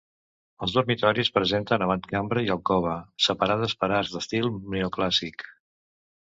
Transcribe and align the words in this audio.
Els 0.67 0.71
dormitoris 0.77 1.29
presenten 1.35 1.85
avantcambra 1.87 2.43
i 2.47 2.49
alcova, 2.55 2.95
separades 3.27 3.77
per 3.83 3.91
arcs 3.99 4.15
d'estil 4.17 4.51
neoclàssic. 4.77 5.47